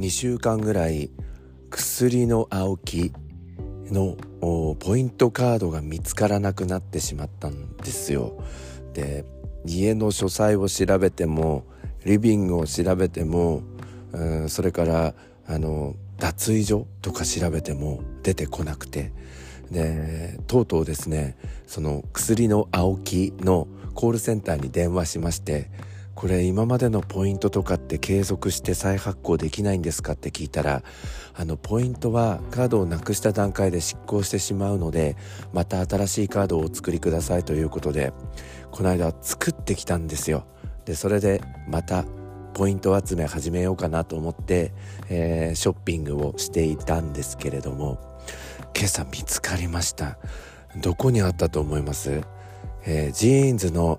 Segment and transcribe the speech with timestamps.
[0.00, 1.10] 2週間ぐらい
[1.68, 3.12] 薬の青木
[3.90, 4.16] の
[4.78, 8.42] ポイントカードが見つからなくなってしまったんですよ。
[8.94, 9.26] で
[9.66, 11.66] 家の書斎を調べても
[12.06, 13.62] リビングを調べても、
[14.12, 15.14] うん、それから
[15.46, 19.12] あの脱衣所とか調べても出てこなくて
[19.70, 21.36] でとうとうですね
[21.66, 25.70] その薬の青木のコールセンターに電話しまして
[26.20, 30.82] これ今までのポイントとかって継続して再発行できないんですかって聞いたら
[31.32, 35.16] あのポイントはカードをなくした段階で失効してしまうので
[35.54, 38.12] また新しいカードをお作りくださいということで
[38.70, 40.44] この間作ってきたんですよ。
[40.84, 42.04] でそれでまた
[42.52, 44.74] ポイント集め始めようかなと思って、
[45.08, 47.98] えー、ショッピングをしていたんですけれども
[48.76, 50.18] 今朝見つかりました。
[50.82, 52.20] どこにあったと思います、
[52.84, 53.98] えー、ジーンズの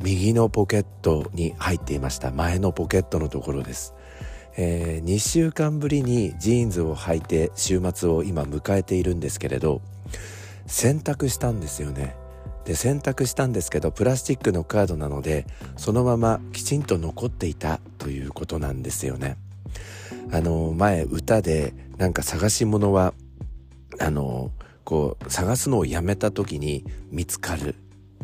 [0.00, 2.30] 右のポケットに入っていました。
[2.30, 3.94] 前のポケットのところです、
[4.56, 9.80] えー、2週間ぶりにジーンズを履いて週末を今迎えているんですけれど
[10.66, 12.16] 洗濯したんですよね。
[12.64, 19.36] で洗濯したんですけどプラスチックのカードなのでそのままきちんと残っていたということなんですよね。
[20.30, 23.14] あの前歌でなんか探し物は
[24.00, 24.50] あの
[24.84, 27.74] こう探すのをやめた時に見つかる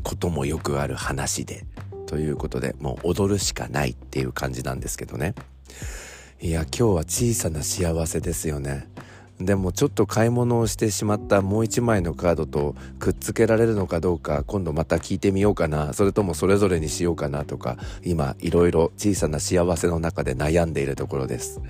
[0.03, 1.65] こともよくある話で
[2.07, 5.35] ということでもう踊るしかないっていう感じなんですけどね。
[6.41, 8.89] いや今日は小さな幸せですよね。
[9.41, 15.93] でもちょっと買い物をしてしまったもう一枚のカードとくっつけられるのかどうか今度また聞いてみようかな。
[15.93, 21.61] それともそれぞれにしようかなとか今いろいろ小さな幸せの中で悩んでいるところです、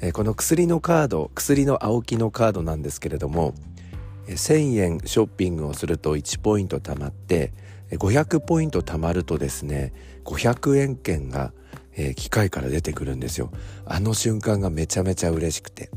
[0.00, 3.54] えー、この薬のカード薬の青木のカードなんですけれども
[4.26, 7.52] 1000円ショッピングをすると1ポイント貯まって
[7.90, 9.92] 500ポイント貯まるとですね
[10.24, 11.52] 500円券が、
[11.96, 13.50] えー、機械から出てくるんですよ
[13.84, 15.90] あの瞬間がめちゃめちゃ嬉しくて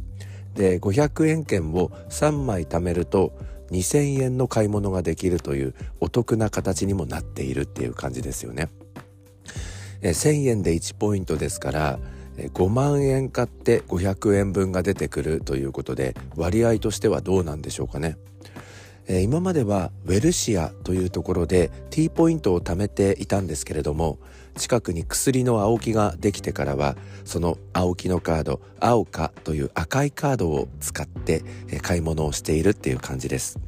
[0.53, 3.33] で500円券を3枚貯めると
[3.71, 8.69] 2000円の買い物ができるというお得な形にもなっているっていう感じですよね。
[10.01, 11.99] え1000円で1ポイントですから
[12.37, 18.17] 5万円買って500円分が出てくるということで割合としてはどうなんでしょうかね。
[19.09, 24.19] 今まではウェルシアというところで T ポイントを貯めていたんですけれども
[24.57, 31.45] 近くに薬の青木ができてからはその青木のカード青かという赤いカードを使って
[31.81, 33.59] 買い物をしているっていう感じです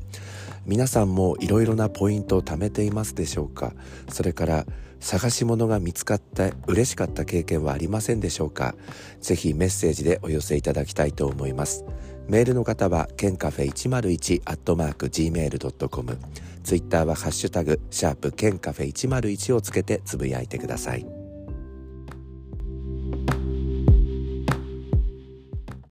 [0.69, 3.73] 皆さんもいろいろなポイントを貯めていますでしょうか？
[4.07, 4.65] それから
[4.99, 8.75] 探し物が見つかって嬉しかった経験はありませんでしょうか？
[9.19, 11.85] ぜひメッセージでお寄せいただきたいと思います。
[12.27, 16.17] メールの方はケンカフェ101アットマーク gmail.com
[16.63, 21.18] ツイッターはハッシュタグシャープケンカフェ101をつけてつぶやいてください。